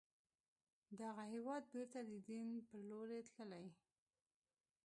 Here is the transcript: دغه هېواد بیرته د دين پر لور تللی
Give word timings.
دغه 0.99 1.23
هېواد 1.33 1.63
بیرته 1.73 1.99
د 2.09 2.11
دين 2.29 2.47
پر 2.67 2.79
لور 2.89 3.09
تللی 3.33 3.67